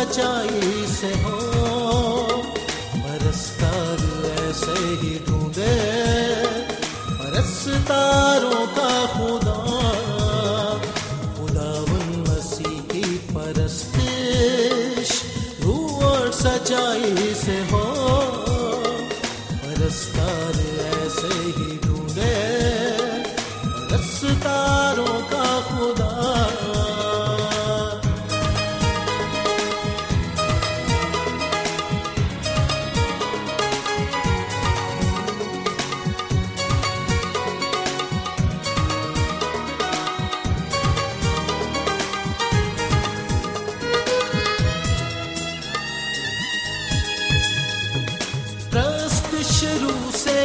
[0.00, 1.49] सच्चाई से हो।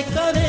[0.05, 0.44] sectores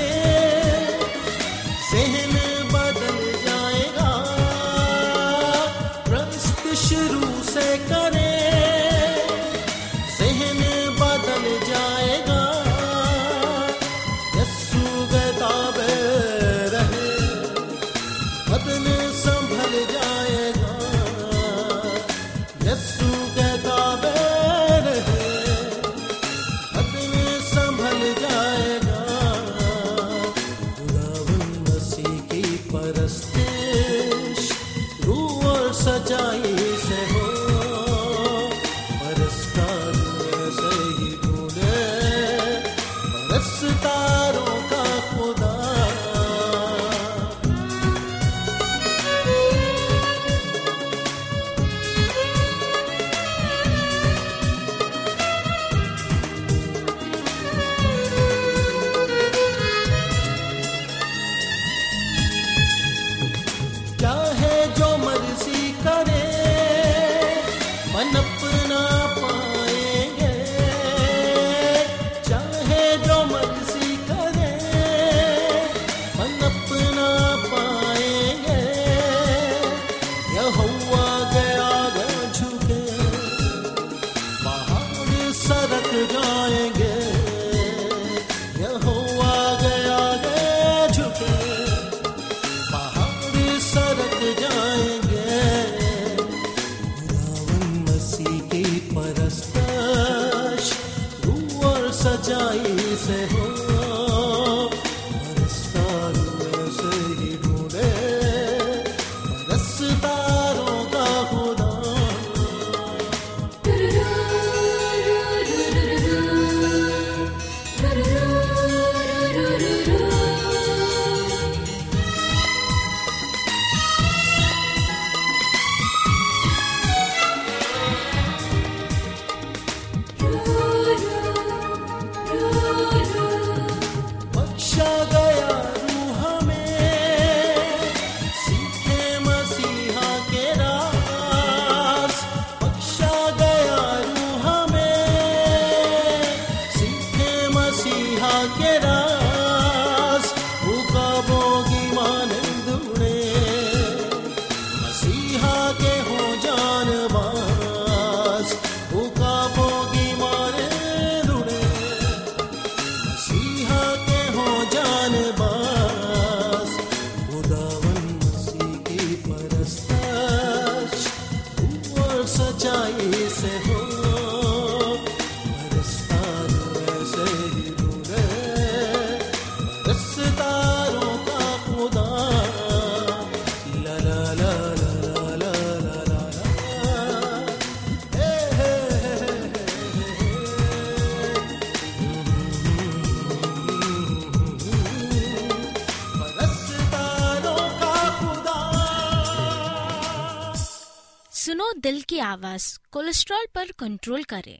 [202.97, 204.59] कोलेस्ट्रॉल पर कंट्रोल करें।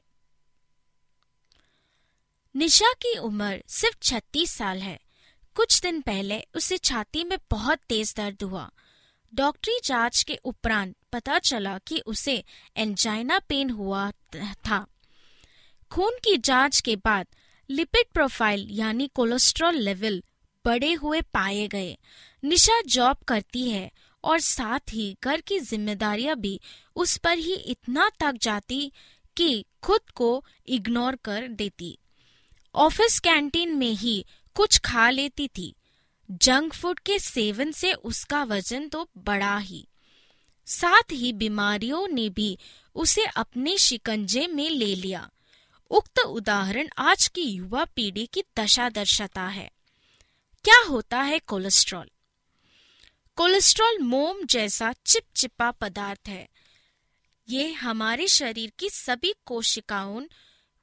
[2.55, 4.99] निशा की उम्र सिर्फ़ 36 साल है।
[5.55, 8.71] कुछ दिन पहले उसे छाती में बहुत तेज दर्द हुआ।
[9.33, 12.43] डॉक्टरी जाँच के उपरांत पता चला कि उसे
[12.77, 14.87] एंजाइना पेन हुआ था।
[15.91, 17.27] खून की जाँच के बाद
[17.69, 20.23] लिपिड प्रोफ़ाइल यानी कोलेस्ट्रॉल लेवल
[20.65, 21.97] बढ़े हुए पाए गए।
[22.43, 23.91] निशा जॉब करती है
[24.23, 26.59] और साथ ही घर की जिम्मेदारियाँ भी
[26.95, 28.91] उस पर ही इतना तक जाती
[29.37, 31.97] कि खुद को इग्नोर कर देती।
[32.75, 34.25] ऑफ़िस कैंटीन में ही
[34.55, 35.75] कुछ खा लेती थी।
[36.31, 39.87] जंक फ़ूड के सेवन से उसका वज़न तो बढ़ा ही।
[40.65, 42.57] साथ ही बीमारियों ने भी
[42.95, 45.29] उसे अपने शिकंजे में ले लिया।
[45.89, 49.71] उक्त उदाहरण आज की युवा पीढ़ी की दशा दर्शाता है।
[50.63, 52.09] क्या होता है कोलेस्ट्रॉल
[53.37, 56.49] कोलेस्ट्रॉल मोम जैसा चिपचिपा पदार्थ है।
[57.49, 60.25] ये हमारे शरीर की सभी कोशिकाओं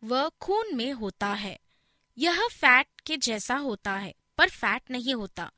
[0.05, 1.61] व खून में होता है।
[2.19, 5.53] यह फैट के जैसा होता है, पर फैट नहीं होता।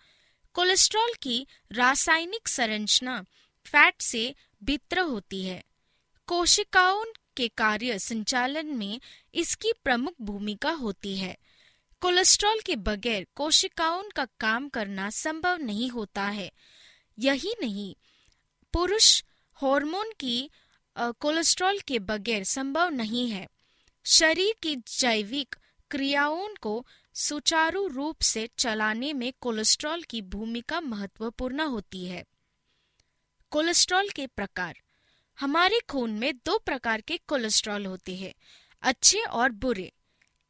[0.55, 3.25] कोलेस्ट्रॉल की रासायनिक संरचना
[3.65, 4.35] फैट से
[4.65, 5.65] भित्र होती है।
[6.27, 7.05] कोशिकाओं
[7.37, 9.01] के कार्य संचालन में
[9.35, 11.37] इसकी प्रमुख भूमिका होती है।
[12.01, 16.53] कोलेस्ट्रॉल के बगैर कोशिकाओं का काम करना संभव नहीं होता है।
[17.19, 17.95] यही नहीं,
[18.75, 19.23] पुरुष
[19.57, 20.51] हार्मोन की
[20.97, 23.47] कोलेस्ट्रॉल के बगैर संभव नहीं है।
[24.05, 25.57] शरीर की जैविक
[25.91, 32.25] क्रियाओं को सुचारू रूप से चलाने में कोलेस्ट्रॉल की भूमिका महत्वपूर्ण होती है।
[33.53, 34.79] कोलेस्ट्रॉल के प्रकार।
[35.39, 38.33] हमारे खून में दो प्रकार के कोलेस्ट्रॉल होते हैं,
[38.83, 39.93] अच्छे और बुरे।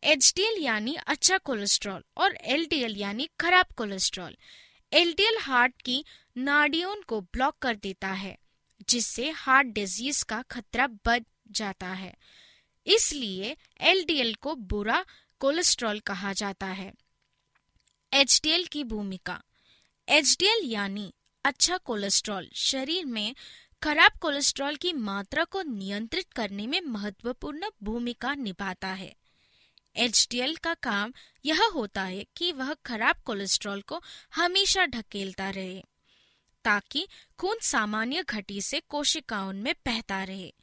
[0.03, 4.37] एचडीएल यानी अच्छा कोलेस्ट्रॉल और एलडीएल यानी खराब कोलेस्ट्रॉल।
[4.97, 6.05] एलडीएल हार्ट की
[6.37, 8.39] नाड़ियों को ब्लॉक कर देता है,
[8.89, 12.17] जिससे हार्ट डिज़ीज़ का खतरा बढ़ जाता है।
[12.87, 15.05] इसलिए एलडीएल को बुरा
[15.41, 16.93] कोलेस्ट्रॉल कहा जाता है।
[18.13, 19.43] एचडीएल की भूमिका।
[20.09, 21.15] एचडीएल यानी
[21.45, 23.35] अच्छा कोलेस्ट्रॉल शरीर में
[23.83, 29.17] खराब कोलेस्ट्रॉल की मात्रा को नियंत्रित करने में महत्वपूर्ण भूमिका निभाता है।
[29.97, 31.13] एचडीएल का काम
[31.45, 34.03] यह होता है कि वह खराब कोलेस्ट्रॉल को
[34.35, 35.83] हमेशा ढकेलता रहे,
[36.65, 37.09] ताकि
[37.39, 40.55] खून सामान्य घटी से कोशिकाओं में बहता रहे।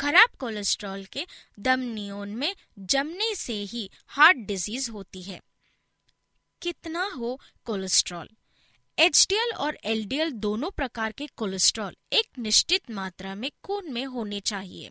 [0.00, 1.26] खराब कोलेस्ट्रॉल के
[1.60, 5.40] धमनियों में जमने से ही हार्ट डिज़ीज़ होती है।
[6.62, 8.28] कितना हो कोलेस्ट्रॉल?
[8.98, 14.90] एचडीएल और एलडीएल दोनों प्रकार के कोलेस्ट्रॉल एक निश्चित मात्रा में खून में होने चाहिए।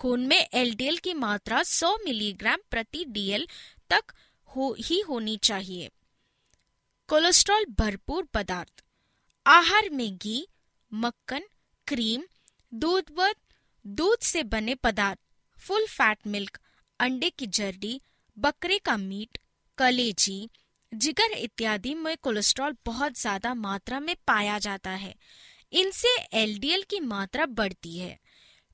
[0.00, 3.46] खून में एलडीएल की मात्रा 100 मिलीग्राम प्रति डीएल
[3.90, 4.12] तक
[4.48, 5.90] हो, ही होनी चाहिए।
[7.08, 8.84] कोलेस्ट्रॉल भरपूर पदार्थ,
[9.46, 10.46] आहार में घी,
[10.92, 11.40] मक्खन,
[11.86, 12.22] क्रीम,
[12.74, 13.32] दूध व
[13.86, 15.18] दूध से बने पदार्थ,
[15.58, 16.58] फुल फैट मिल्क,
[17.00, 18.00] अंडे की जर्दी,
[18.38, 19.38] बकरे का मीट,
[19.78, 20.50] कलेजी,
[20.94, 25.14] जिगर इत्यादि में कोलेस्ट्रॉल बहुत ज़्यादा मात्रा में पाया जाता है।
[25.72, 28.19] इनसे एलडीएल की मात्रा बढ़ती है।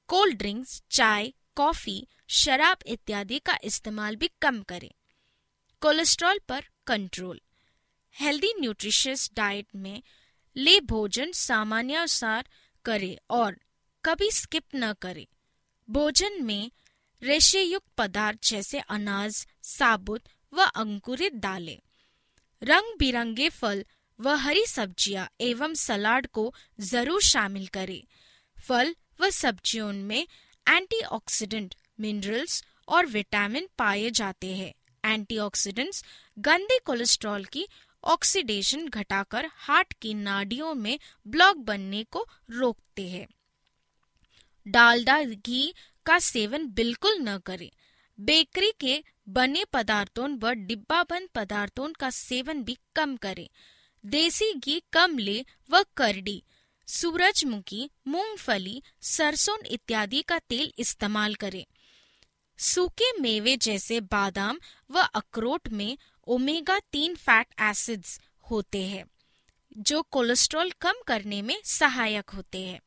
[0.08, 4.90] कोल्ड ड्रिंक्स, चाय, कॉफ़ी, शराब इत्यादि का इस्तेमाल भी कम करें।
[5.82, 7.40] कोलेस्ट्रॉल पर कंट्रोल।
[8.14, 10.02] हेल्दी, न्यूट्रिशियस डाइट में
[10.56, 12.48] ले भोजन सामान्यानुसार
[12.84, 13.56] करें और
[14.04, 15.26] कभी स्किप न करें।
[15.88, 16.70] भोजन में
[17.22, 21.78] रेशेयुक्त पदार्थ जैसे अनाज, साबुत व अंकुरित दालें
[22.62, 23.84] रंग बिरंगे फल
[24.20, 28.02] व हरी सब्ज़ियाँ एवं सलाद को ज़रूर शामिल करें।
[28.56, 30.26] फल व सब्जियों में
[30.68, 34.72] एंटीऑक्सीडेंट मिनरल्स और विटामिन पाए जाते हैं।
[35.04, 36.04] एंटीऑक्सीडेंट्स
[36.38, 37.66] गंदे कोलेस्ट्रॉल की
[38.04, 43.26] ऑक्सीडेशन घटाकर हार्ट की नाड़ियों में ब्लॉक बनने को रोकते हैं।
[44.68, 45.74] डालडा घी
[46.06, 47.70] का सेवन बिल्कुल न करें।
[48.20, 53.48] बेकरी के बने पदार्थों व डिब्बाबंद पदार्थों का सेवन भी कम करें।
[54.06, 56.42] देसी घी कम ले व करडी
[56.88, 61.64] सूरजमुखी, मूंगफली, सरसों इत्यादि का तेल इस्तेमाल करें।
[62.58, 64.58] सूखे मेवे जैसे बादाम
[64.90, 69.04] व अखरोट में ओमेगा तीन फैट एसिड्स होते हैं,
[69.78, 72.80] जो कोलेस्ट्रॉल कम करने में सहायक होते हैं।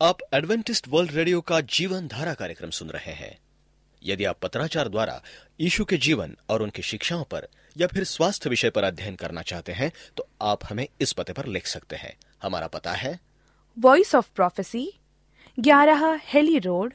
[0.00, 3.38] आप एडवेंटिस्ट वर्ल्ड रेडियो का जीवन धारा कार्यक्रम सुन रहे हैं।
[4.02, 5.22] यदि आप पत्राचार द्वारा
[5.60, 7.46] यीशु के जीवन और उनकी शिक्षाओं पर
[7.76, 11.46] या फिर स्वास्थ्य विषय पर अध्ययन करना चाहते हैं तो आप हमें इस पते पर
[11.46, 13.20] लिख सकते हैं। हमारा पता है।
[13.78, 14.92] वॉइस ऑफ़ प्रोफेसी
[15.60, 16.92] ग्यारह हेली रोड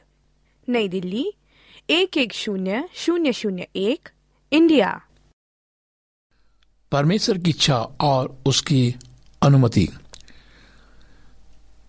[0.68, 1.32] नई दिल्ली
[1.90, 4.08] एक एक शून्य शून्य शून्य एक
[4.52, 5.00] इंडिया।
[6.92, 8.94] परमेश्वर की इच्छा और उसकी
[9.42, 9.88] अनुमति।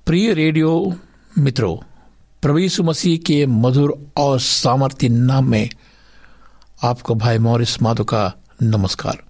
[0.06, 0.96] प्रिय रेडियो
[1.38, 1.78] मित्रों
[2.42, 5.70] प्रभु यीशु मसीह के मधुर और सामर्थ्य नाम में
[6.84, 9.29] आपको भाई मॉरिस माधो का नमस्कार।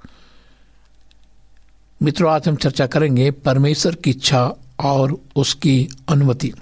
[2.01, 6.53] मित्रों, आज हम चर्चा करेंगे परमेश्वर की इच्छा और उसकी अनुमति।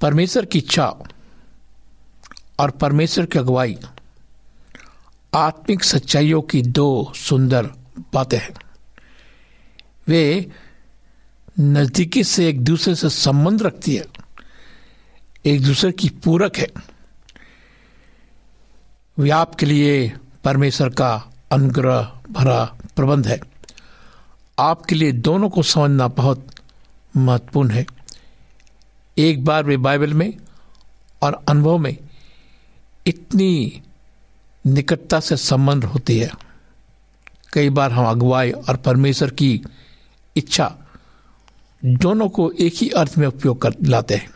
[0.00, 0.86] परमेश्वर की इच्छा
[2.58, 3.78] और परमेश्वर की अगुवाई
[5.34, 7.70] आत्मिक सच्चाइयों की दो सुंदर
[8.14, 8.54] बातें हैं।
[10.08, 10.50] वे
[11.60, 14.06] नजदीकी से एक दूसरे से संबंध रखती है,
[15.46, 16.68] एक दूसरे की पूरक है।
[19.18, 20.12] वे आपके लिए
[20.44, 21.14] परमेश्वर का
[21.52, 23.40] अनुग्रह भरा प्रबंध है।
[24.58, 26.46] आपके लिए दोनों को समझना बहुत
[27.16, 27.86] महत्वपूर्ण है।
[29.18, 30.34] एक बार वे बाइबल में
[31.22, 31.96] और अनुभव में
[33.06, 33.82] इतनी
[34.66, 36.30] निकटता से संबंध होती है।
[37.52, 39.62] कई बार हम अगुवाई और परमेश्वर की
[40.36, 40.76] इच्छा
[41.84, 44.30] दोनों को एक ही अर्थ में उपयोग कर लाते हैं।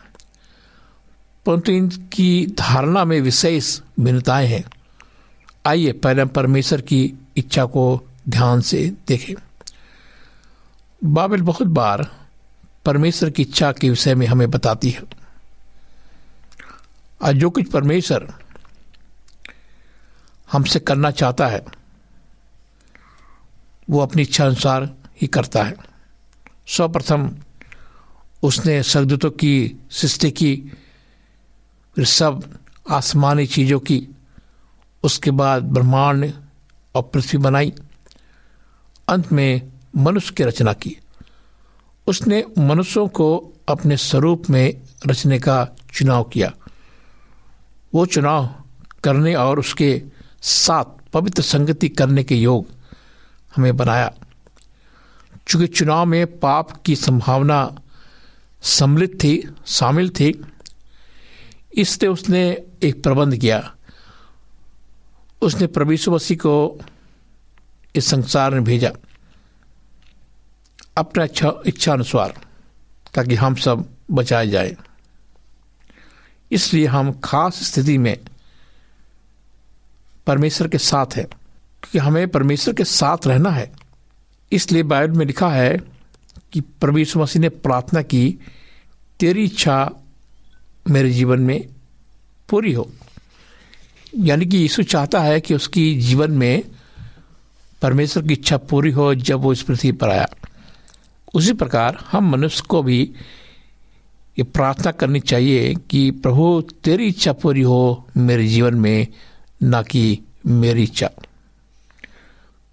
[1.45, 4.63] परंतु इनकी धारणा में विशेष भिन्नताएँ हैं।
[5.65, 9.33] आइए पहले परमेश्वर की इच्छा को ध्यान से देखें।
[11.03, 12.27] बाइबल बहुत बार
[12.85, 15.03] परमेश्वर की इच्छा के विषय में हमें बताती है।
[17.21, 18.33] और जो कुछ परमेश्वर
[20.51, 21.65] हमसे करना चाहता है,
[23.89, 25.75] वो अपनी इच्छा अनुसार ही करता है।
[26.67, 27.35] सर्वप्रथम
[28.43, 30.71] उसने स्वर्गदूतों की, सृष्टि की,
[31.95, 32.59] फिर सब
[32.91, 34.07] आसमानी चीज़ों की,
[35.03, 36.33] उसके बाद ब्रह्मांड
[36.95, 37.73] और पृथ्वी बनाई।
[39.07, 39.61] अंत में
[39.97, 40.97] मनुष्य की रचना की।
[42.07, 46.53] उसने मनुष्यों को अपने स्वरूप में रचने का चुनाव किया।
[47.93, 48.55] वो चुनाव
[49.03, 50.03] करने और उसके
[50.41, 52.67] साथ पवित्र संगति करने के योग
[53.55, 54.13] हमें बनाया।
[55.47, 57.81] चूँकि चुनाव में पाप की संभावना
[58.61, 60.45] सम्मिलित थी, शामिल थी,
[61.73, 63.75] इसलिए उसने एक प्रबंध किया।
[65.41, 66.81] उसने प्रभु मसीह को
[67.95, 68.91] इस संसार में भेजा।
[70.97, 72.33] अपना इच्छा इच्छा अनुसार
[73.13, 74.75] ताकि हम सब बचाए जाए।
[76.51, 78.17] इसलिए हम खास स्थिति में
[80.27, 83.71] परमेश्वर के साथ है, क्योंकि हमें परमेश्वर के साथ रहना है।
[84.51, 85.77] इसलिए बाइबल में लिखा है
[86.53, 88.39] कि परमेश्वर मसीह ने प्रार्थना की,
[89.19, 89.91] तेरी इच्छा
[90.89, 91.67] मेरे जीवन में
[92.49, 92.91] पूरी हो।
[94.17, 96.63] यानी कि यीशु चाहता है कि उसकी जीवन में
[97.85, 100.27] परमेश्वर की इच्छा पूरी हो जब वो इस पृथ्वी पर आया।
[101.33, 103.13] उसी प्रकार हम मनुष्य को भी
[104.37, 109.07] ये प्रार्थना करनी चाहिए कि प्रभु, तेरी इच्छा पूरी हो मेरे जीवन में,
[109.63, 111.09] ना कि मेरी इच्छा।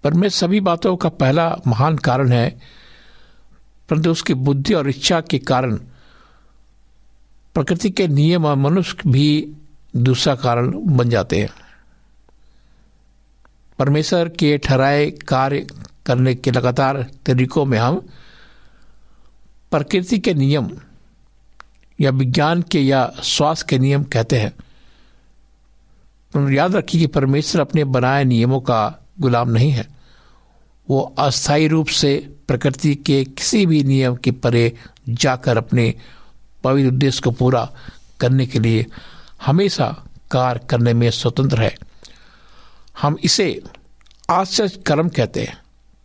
[0.03, 2.59] पर मैं सभी बातों का पहला महान कारण है,
[3.89, 5.75] परंतु उसकी बुद्धि और इच्छा के कारण,
[7.53, 9.53] प्रकृति के नियम और मनुष्य भी
[9.95, 11.49] दूसरा कारण बन जाते हैं।
[13.83, 15.67] परमेश्वर के ठहराए कार्य
[16.05, 17.95] करने के लगातार तरीकों में हम
[19.71, 20.69] प्रकृति के नियम
[22.01, 24.53] या विज्ञान के या स्वास्थ्य के नियम कहते हैं।
[26.53, 28.81] याद रखिए कि परमेश्वर अपने बनाए नियमों का
[29.19, 29.87] गुलाम नहीं है।
[30.89, 32.15] वो अस्थायी रूप से
[32.47, 34.73] प्रकृति के किसी भी नियम के परे
[35.09, 35.93] जाकर अपने
[36.63, 37.71] पवित्र उद्देश्य को पूरा
[38.19, 38.85] करने के लिए
[39.45, 39.87] हमेशा
[40.31, 41.75] कार्य करने में स्वतंत्र है।
[43.01, 43.61] हम इसे
[44.29, 45.57] आश्चर्य कर्म कहते हैं।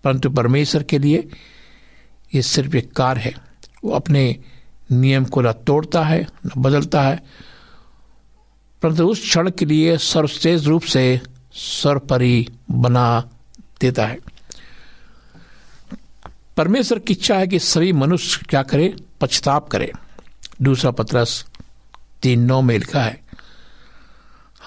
[0.05, 1.29] परंतु परमेश्वर के लिए
[2.35, 3.35] ये सिर्फ़ एक कार्य है।
[3.85, 4.37] वो अपने
[4.93, 7.23] नियम को न तोड़ता है, न बदलता है।
[8.83, 11.21] परंतु उस क्षण के लिए सर्वश्रेष्ठ रूप से
[11.53, 13.29] सर्वपरि बना
[13.81, 14.19] देता है।
[16.57, 18.97] परमेश्वर की इच्छा है कि सभी मनुष्य क्या करे?
[19.21, 19.93] पछताप करे।
[20.63, 21.47] दूसरा पत्रस
[22.23, 23.28] तीन नौ में लिखा है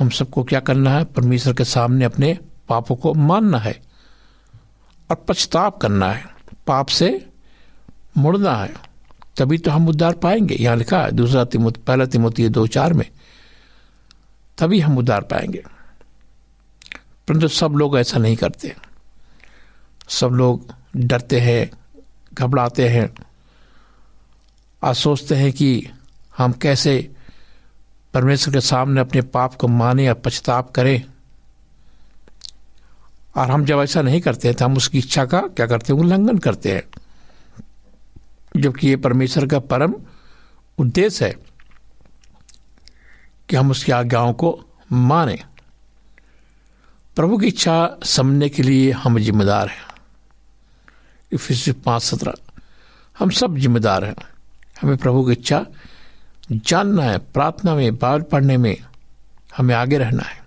[0.01, 1.03] हम सबको क्या करना है?
[1.03, 2.39] परमेश्वर के सामने अपने
[2.69, 3.81] पापों को मानना है
[5.09, 6.25] और पछताप करना है।
[6.67, 7.29] पाप से
[8.17, 8.73] मुड़ना है।
[9.37, 13.11] तभी तो हम उद्धार पाएँगे। यहाँ लिखा है, दूसरा तिमोत, पहला तिमोती दो चार में,
[14.57, 15.63] तभी हम उद्धार पाएँगे।
[17.27, 18.75] परंतु सब लोग ऐसा नहीं करते।
[20.09, 21.71] सब लोग डरते हैं,
[22.33, 23.15] घबराते हैं
[24.83, 25.87] और सोचते हैं कि
[26.37, 27.11] हम कैसे
[28.13, 31.03] परमेश्वर के सामने अपने पाप को माने या पछताप करें।
[33.35, 35.99] और हम जब ऐसा नहीं करते हैं तो हम उसकी इच्छा का क्या करते हैं?
[35.99, 36.83] उल्लंघन करते हैं।
[38.57, 39.93] जबकि ये परमेश्वर का परम
[40.77, 41.35] उद्देश्य है
[43.49, 45.39] कि हम उसकी आज्ञाओं को माने।
[47.15, 49.87] प्रभु की इच्छा समझने के लिए हम जिम्मेदार हैं।
[51.31, 52.33] इफिस पाँच सत्रह,
[53.19, 54.15] हम सब जिम्मेदार हैं।
[54.81, 55.65] हमें प्रभु की इच्छा
[56.51, 58.77] जानना है, प्रार्थना में बाइबल पढ़ने में
[59.57, 60.41] हमें आगे रहना है।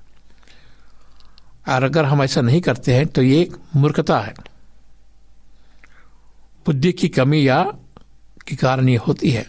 [1.69, 4.35] और अगर हम ऐसा नहीं करते हैं तो ये मूर्खता है।
[6.67, 7.63] बुद्धि की कमी या
[8.49, 9.47] के कारण ये होती है।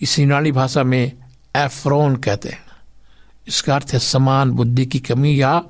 [0.00, 1.12] इस यूनानी भाषा में
[1.56, 2.62] एफ्रोन कहते हैं।
[3.48, 5.64] इसका अर्थ है समान बुद्धि की कमी या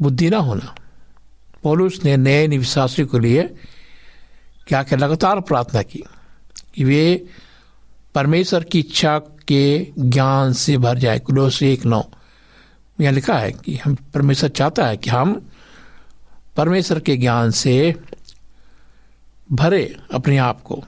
[0.00, 0.74] बुद्धि ना होना।
[1.62, 3.42] पौलुस ने नए निविश्वासी के लिए
[4.66, 6.02] क्या क्या लगातार प्रार्थना की
[6.74, 7.26] कि वे
[8.16, 12.10] परमेश्वर की इच्छा के ज्ञान से भर जाए। कुलोस एक नौ।
[13.00, 15.46] यहाँ लिखा है कि हम परमेश्वर चाहता है कि हम
[16.56, 17.94] परमेश्वर के ज्ञान से
[19.52, 20.84] भरे अपने आप को।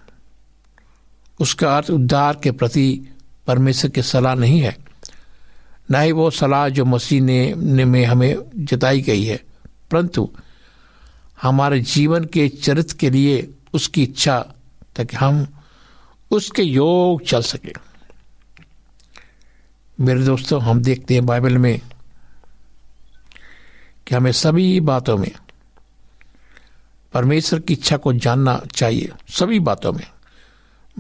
[1.41, 3.01] उसका अर्थ उद्धार के प्रति
[3.47, 4.79] परमेश्वर की सलाह नहीं है।
[5.91, 7.55] न ही वो सलाह जो मसीह ने,
[7.85, 9.45] में हमें जताई गई है।
[9.91, 10.31] परंतु
[11.43, 14.47] हमारे जीवन के चरित्र के लिए उसकी इच्छा
[14.97, 15.58] ताकि हम
[16.31, 17.73] उसके योग चल सके।
[20.01, 21.81] मेरे दोस्तों हम देखते हैं बाइबल में
[24.07, 25.31] कि हमें सभी बातों में
[27.13, 30.07] परमेश्वर की इच्छा को जानना चाहिए। सभी बातों में।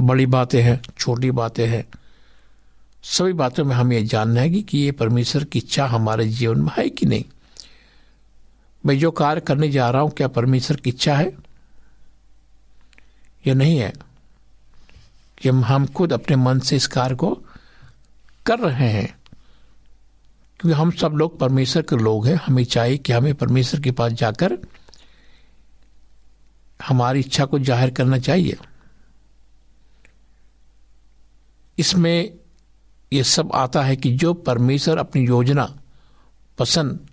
[0.00, 1.85] बड़ी बातें हैं छोटी बातें हैं।
[3.02, 6.90] सभी बातों में हमें जानना है कि, ये परमेश्वर की इच्छा हमारे जीवन में है
[6.90, 7.25] कि नहीं।
[8.87, 11.32] मैं जो कार्य करने जा रहा हूँ क्या परमेश्वर की इच्छा है
[13.47, 14.08] या नहीं है?
[15.38, 17.45] कि हम खुद अपने मन से इस कार्य को
[18.47, 19.18] कर रहे हैं।
[20.61, 24.12] क्योंकि हम सब लोग परमेश्वर के लोग हैं, हमें चाहिए कि हमें परमेश्वर के पास
[24.12, 24.59] जाकर
[26.83, 28.57] हमारी इच्छा को ज़ाहिर करना चाहिए।
[31.78, 32.35] इसमें
[33.12, 35.79] यह सब आता है कि जो परमेश्वर अपनी योजना,
[36.59, 37.09] पसंद,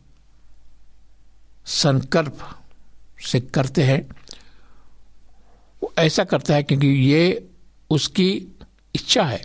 [1.66, 2.38] संकल्प
[3.20, 4.10] से करते हैं,
[5.84, 7.52] वो ऐसा करता है क्योंकि ये
[7.90, 8.56] उसकी
[8.96, 9.42] इच्छा है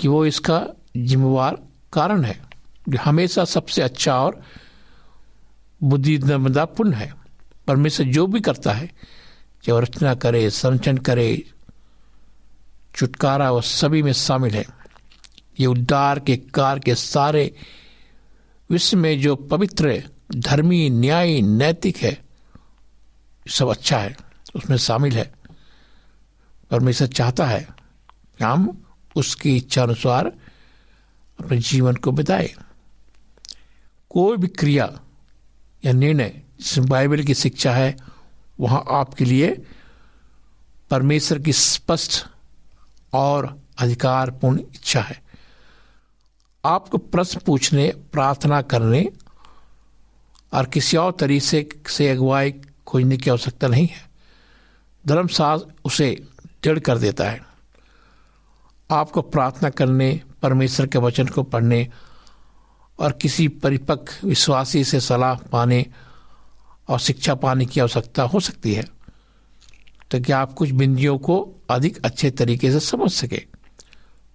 [0.00, 1.62] कि वो इसका जिम्मेवार
[1.92, 2.42] कारण है,
[2.88, 4.42] जो हमेशा सबसे अच्छा और
[5.82, 7.14] बुद्धिमदापूर्ण है।
[7.66, 8.86] परमेश्वर जो भी करता है,
[9.64, 11.44] चाहे रचना करे संरक्षण करे,
[12.94, 14.64] छुटकारा वह सभी में शामिल है।
[15.60, 17.54] ये उद्धार के कार के सारे
[18.70, 20.02] विश्व में जो पवित्र,
[20.36, 22.24] धर्मी, न्यायी, नैतिक है,
[23.48, 24.16] सब अच्छा है,
[24.54, 25.33] उसमें शामिल है।
[26.74, 27.68] परमेश्वर चाहता है
[28.38, 28.84] कि हम
[29.16, 30.26] उसकी इच्छा अनुसार
[31.40, 32.54] अपने जीवन को बिताए।
[34.10, 35.00] कोई भी क्रिया
[35.84, 37.96] या निर्णय जिसमें बाइबल की शिक्षा है,
[38.60, 39.62] वहाँ आपके लिए
[40.90, 42.26] परमेश्वर की स्पष्ट
[43.12, 45.22] और अधिकारपूर्ण इच्छा है।
[46.64, 49.12] आपको प्रश्न पूछने, प्रार्थना करने
[50.52, 52.54] और किसी और तरीके से अगुवाई
[52.86, 54.10] खोजने की आवश्यकता नहीं है।
[55.06, 56.26] धर्मशास्त्र उसे
[56.64, 57.42] दृढ़ कर देता है।
[58.90, 61.88] आपको प्रार्थना करने, परमेश्वर के वचन को पढ़ने
[62.98, 65.86] और किसी परिपक्व विश्वासी से सलाह पाने
[66.88, 68.82] और शिक्षा पाने की आवश्यकता हो सकती है,
[70.10, 73.46] ताकि आप कुछ बिंदियों को अधिक अच्छे तरीके से समझ सके।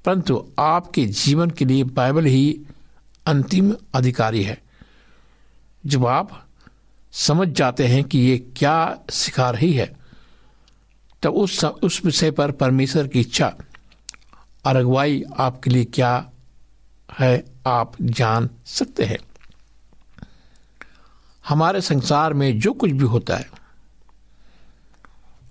[0.06, 2.62] परंतु आपके जीवन के लिए बाइबल ही
[3.26, 4.64] अंतिम अधिकारी है।
[5.86, 6.46] जब आप
[7.12, 9.99] समझ जाते हैं कि ये क्या सिखा रही है
[11.22, 13.56] तब उस उस विषय पर परमेश्वर की इच्छा।
[14.66, 16.32] और अगुवाई आपके लिए क्या
[17.20, 19.18] है, आप जान सकते हैं।
[21.48, 23.50] हमारे संसार में जो कुछ भी होता है,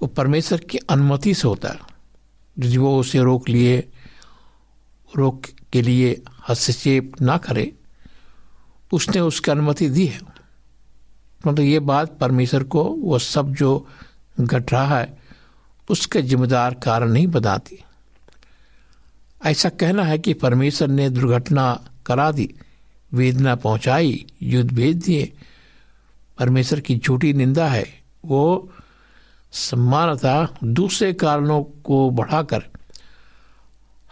[0.02, 1.78] वो परमेश्वर की अनुमति से होता है।
[2.58, 3.88] यदि वो उसे रोक लिए,
[5.16, 7.72] रोक के लिए हस्तक्षेप ना करे,
[8.92, 10.20] उसने उसकी अनुमति दी है।
[11.46, 13.88] मतलब ये बात परमेश्वर को, वो सब जो
[14.40, 15.17] घट रहा है
[15.90, 17.84] उसके जिम्मेदार कारण नहीं बताती।
[19.44, 22.54] ऐसा कहना है कि परमेश्वर ने दुर्घटना करा दी,
[23.12, 25.32] वेदना पहुंचाई, युद्ध भेज दिए।
[26.38, 28.72] परमेश्वर की झूठी निंदा है, वो
[29.52, 32.62] सम्मानता दूसरे कारणों को बढ़ाकर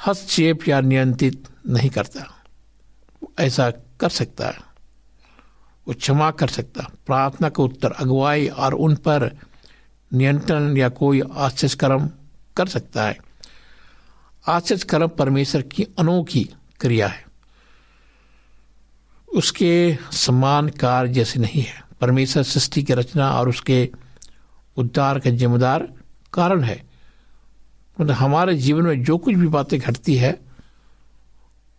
[0.06, 2.32] हस्तक्षेप या नियंत्रित नहीं करता।
[3.38, 4.58] ऐसा कर सकता है,
[5.88, 9.38] वो क्षमा कर सकता प्रार्थना का उत्तर अगुवाई और उन पर
[10.12, 12.10] नियंत्रण या कोई आश्चर्य कर्म
[12.56, 13.18] कर सकता है।
[14.48, 17.26] आश्चर्य कर्म परमेश्वर की अनोखी क्रिया है।
[19.34, 23.90] उसके सम्मान कार्य जैसे नहीं है। परमेश्वर सृष्टि की रचना और उसके
[24.76, 25.88] उद्धार का जिम्मेदार
[26.32, 26.84] कारण है।
[28.00, 30.40] मतलब हमारे जीवन में जो कुछ भी बातें घटती है,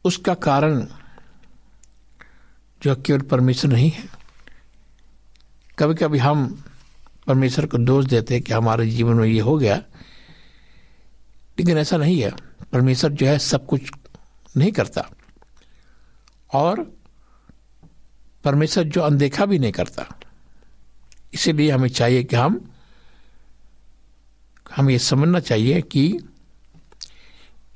[0.06, 0.88] उसका कारण
[2.84, 4.04] जो केवल परमेश्वर नहीं है।
[5.80, 6.64] कभी कभी हम
[7.28, 9.76] परमेश्वर को दोष देते कि हमारे जीवन में ये हो गया।
[11.60, 12.32] लेकिन ऐसा नहीं है।
[12.74, 13.82] परमेश्वर जो है सब कुछ
[14.58, 15.10] नहीं करता।
[16.54, 16.98] और
[18.44, 20.20] परमेश्वर जो अनदेखा भी नहीं करता।
[21.34, 22.72] इसीलिए हमें चाहिए कि हम,
[24.76, 26.20] हमें ये समझना चाहिए कि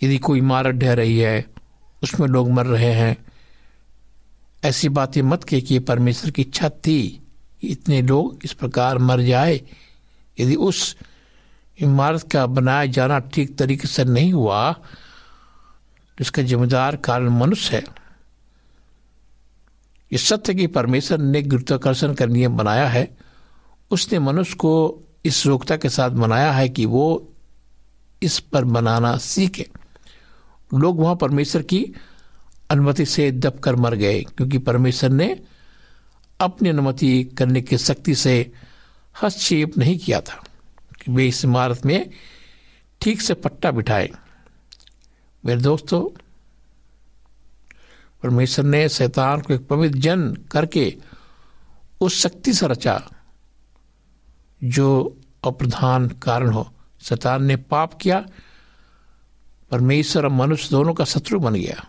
[0.03, 1.45] यदि कोई इमारत ढह रही है,
[2.03, 3.25] उसमें लोग मर रहे हैं,
[4.63, 7.20] ऐसी बातें मत कि ये परमेश्वर की इच्छा थी। कि
[7.63, 9.62] इतने लोग इस प्रकार मर जाए,
[10.38, 10.95] यदि उस
[11.78, 17.84] इमारत का बनाया जाना ठीक तरीके से नहीं हुआ तो इसका जिम्मेदार कारण मनुष्य है।
[20.12, 23.08] इस सत्य कि परमेश्वर ने गुरुत्वाकर्षण का नियम बनाया है।
[23.91, 24.74] उसने मनुष्य को
[25.26, 27.06] इस योग्यता के साथ बनाया है कि वो
[28.21, 29.67] इस पर बनाना सीखे।
[30.71, 31.84] लोग वहाँ परमेश्वर की
[32.69, 35.36] अनुमति से दबकर मर गए, क्योंकि परमेश्वर ने
[36.41, 38.51] अपनी अनुमति करने की शक्ति से
[39.23, 40.43] हस्तक्षेप नहीं किया था
[41.01, 42.10] कि वे इस इमारत में
[43.01, 44.10] ठीक से पट्टा बिठाए।
[45.45, 46.19] मेरे दोस्तों,
[48.23, 50.97] परमेश्वर ने शैतान को एक पवित्र जन करके
[52.01, 53.10] उस शक्ति से रचा,
[54.63, 58.25] जो अप्रधान कारण हो। शैतान ने पाप किया,
[59.71, 61.88] परमेश्वर और मनुष्य दोनों का शत्रु बन गया।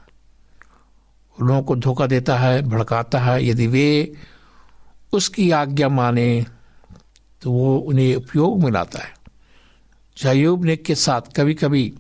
[1.43, 4.13] लोगों को धोखा देता है, भड़काता है। यदि वे
[5.13, 6.47] उसकी आज्ञा माने
[7.43, 9.15] तो वो उन्हें उपयोग में लाता है।
[10.17, 11.93] जायूब ने के साथ कभी कभी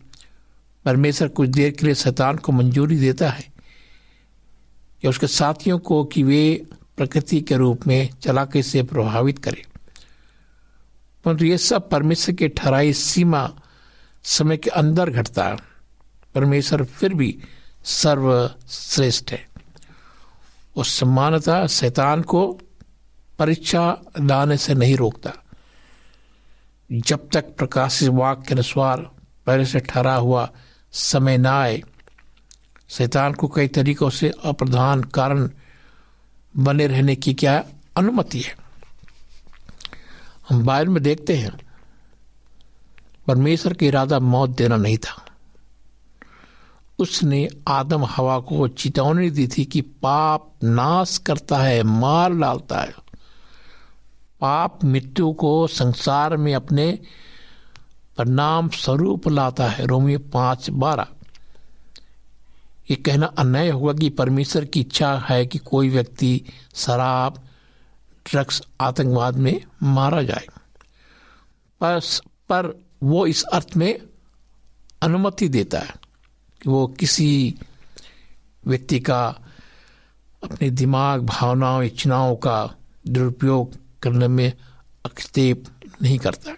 [0.84, 3.44] परमेश्वर कुछ देर के लिए शैतान को मंजूरी देता है,
[5.04, 9.62] या उसके साथियों को कि वे प्रकृति के रूप में चलाके से प्रभावित करें।
[11.24, 13.50] परंतु ये सब परमेश्वर के ठहराई सीमा
[14.24, 15.56] समय के अंदर घटता है।
[16.34, 17.38] परमेश्वर फिर भी
[17.84, 19.46] सर्वश्रेष्ठ है।
[20.76, 22.60] उस समानता शैतान को
[23.42, 25.32] परीक्षा लाने से नहीं रोकता।
[26.90, 29.00] जब तक प्रकाशित वाक्य के अनुसार
[29.46, 30.50] पहले से ठहरा हुआ
[30.92, 31.82] समय ना आए,
[32.88, 35.48] शैतान को कई तरीकों से अप्रधान कारण
[36.56, 37.64] बने रहने की क्या
[37.96, 38.54] अनुमति है?
[40.48, 41.58] हम बाइबल में देखते हैं,
[43.26, 45.26] परमेश्वर का इरादा मौत देना नहीं था।
[46.98, 53.01] उसने आदम हवा को चेतावनी दी थी कि पाप नाश करता है, मार डालता है।
[54.42, 56.98] पाप मृत्यु को संसार में अपने
[58.18, 61.06] परिणाम स्वरूप लाता है। रोमियो पाँच बारह।
[62.90, 66.42] ये कहना अन्याय होगा कि परमेश्वर की इच्छा है कि कोई व्यक्ति
[66.74, 67.48] शराब
[68.30, 70.46] ड्रग्स आतंकवाद में मारा जाए।
[71.80, 74.00] पर, पर वो इस अर्थ में
[75.02, 75.94] अनुमति देता है
[76.62, 77.54] कि वो किसी
[78.66, 79.26] व्यक्ति का
[80.44, 82.74] अपने दिमाग भावनाओं इच्छाओं का
[83.08, 85.64] दुरुपयोग करने में हस्तक्षेप
[86.02, 86.52] नहीं करता।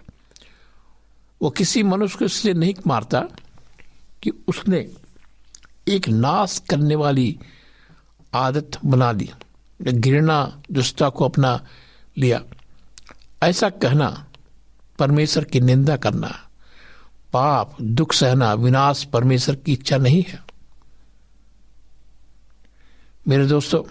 [1.41, 3.21] वो किसी मनुष्य को इसलिए नहीं मारता
[4.23, 4.91] कि उसने
[5.87, 7.39] एक नाश करने वाली
[8.33, 9.31] आदत बना ली,
[9.81, 11.67] घृणा दुष्टा को अपना
[12.17, 12.41] लिया।
[13.43, 14.27] ऐसा कहना,
[14.99, 16.49] परमेश्वर की निंदा करना,
[17.33, 20.43] पाप, दुख सहना, विनाश परमेश्वर की इच्छा नहीं है।
[23.27, 23.83] मेरे दोस्तों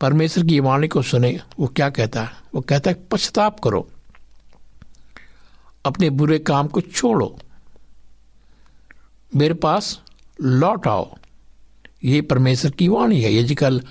[0.00, 2.30] परमेश्वर की वाणी को सुने, वो क्या कहता है?
[2.54, 3.90] वो कहता है, पश्चाताप करो।
[5.86, 7.38] अपने बुरे काम को छोड़ो।
[9.36, 10.00] मेरे पास
[10.40, 11.16] लौट आओ।
[12.04, 13.82] ये परमेश्वर की वाणी है। यजिकल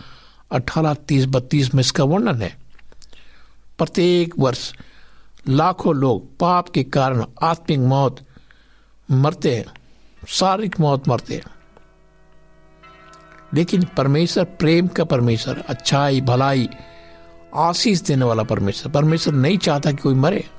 [0.52, 2.58] अठारह, तीस, बत्तीस में इसका वर्णन है।
[3.78, 4.74] प्रत्येक वर्ष
[5.50, 8.26] लाखों लोग पाप के कारण आत्मिक मौत
[9.12, 9.66] मरते हैं,
[10.28, 11.55] शारीरिक मौत मरते हैं।
[13.56, 16.70] लेकिन परमेश्वर प्रेम का परमेश्वर, अच्छाई, भलाई,
[17.56, 20.50] आशीष देने वाला परमेश्वर। परमेश्वर नहीं चाहता कि कोई मरे।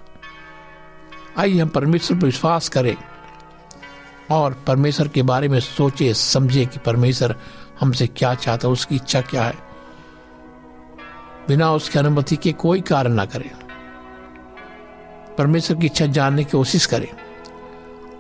[1.39, 2.97] आइए हम परमेश्वर पर विश्वास करें
[4.31, 7.37] और परमेश्वर के बारे में सोचे, समझे कि परमेश्वर
[7.81, 9.55] हमसे क्या चाहता उसकी इच्छा क्या है।
[11.49, 13.51] बिना उसकी अनुमति के कोई कार्य ना करें।
[15.39, 17.09] परमेश्वर की इच्छा जानने की कोशिश करें।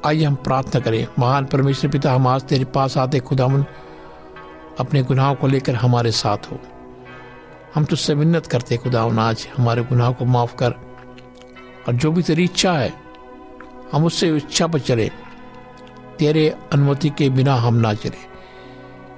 [0.07, 3.65] आइए हम प्रार्थना करें। महान परमेश्वर पिता, हम आज तेरे पास आते खुदावन।
[4.79, 6.61] अपने गुनाहों को लेकर हमारे साथ हो।
[7.75, 10.71] हम तुझसे मिन्नत करते खुदावन आज हमारे गुनाह को माफ़ कर।
[11.89, 12.95] और जो भी तेरी इच्छा है,
[13.93, 15.11] हम उससे इच्छा पर चले।
[16.19, 18.37] तेरे अनुमति के बिना हम ना चले।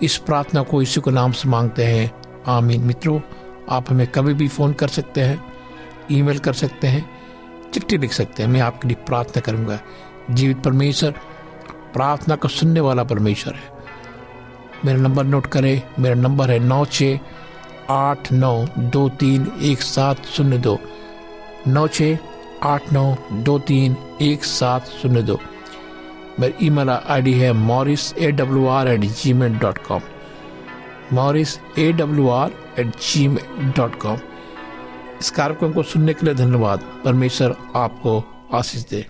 [0.02, 3.20] इस प्रार्थना को इसी को नाम से मांगते हैं। आमीन। मित्रों,
[3.70, 5.52] आप हमें कभी भी फ़ोन कर सकते हैं,
[6.12, 7.10] ईमेल कर सकते हैं,
[7.74, 9.80] चिट्ठी लिख सकते हैं। मैं आपके लिए प्रार्थना करूँगा।
[10.30, 11.10] जीवित परमेश्वर,
[11.92, 13.77] प्रार्थना को सुनने वाला परमेश्वर है।
[14.84, 17.02] मेरा नंबर नोट करें। मेरा नंबर है नौ छ
[17.90, 20.78] आठ नौ दो तीन एक सात शून्य दो।
[21.66, 22.16] नौ छ
[22.62, 25.38] आठ नौ दो तीन एक सात शून्य दो।
[26.40, 29.00] मेरी ईमेल आईडी है Morris A W R at
[29.32, 30.00] Gmail dot com.
[31.12, 32.96] Morris A W R at
[33.28, 34.18] Gmail dot com.
[35.20, 38.22] इस कार्यक्रम को सुनने के लिए धन्यवाद। परमेश्वर आपको
[38.54, 39.06] आशीष दे।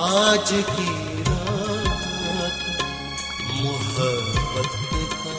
[0.00, 2.60] आज की रात
[3.62, 5.34] मोहब्बत का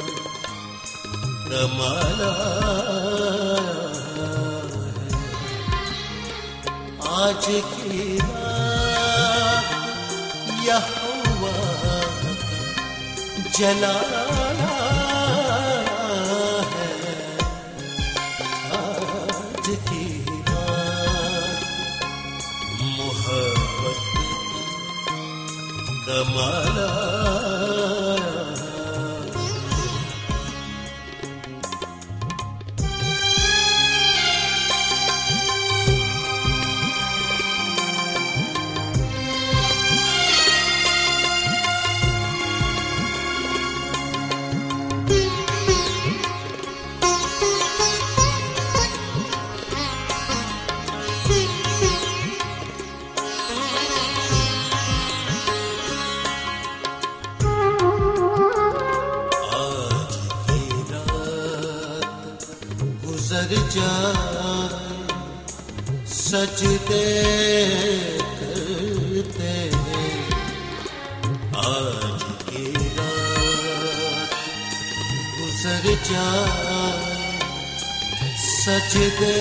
[1.52, 2.34] रमाला
[4.17, 5.08] है।
[7.13, 9.69] आज की रात
[10.65, 11.54] यहोवा हुआ
[13.54, 14.50] है
[26.23, 27.40] का
[66.32, 67.06] सजदे
[68.39, 69.56] करते
[71.62, 72.63] आज की
[73.00, 74.36] रात
[75.34, 76.78] गुजर जाए
[78.46, 79.36] सजदे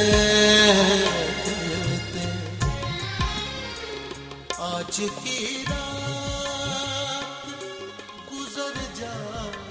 [1.45, 2.27] करते
[4.71, 5.70] आज की